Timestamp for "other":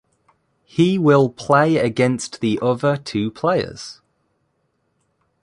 2.59-2.97